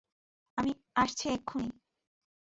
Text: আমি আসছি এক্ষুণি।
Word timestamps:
আমি 0.57 0.71
আসছি 0.95 1.25
এক্ষুণি। 1.29 1.69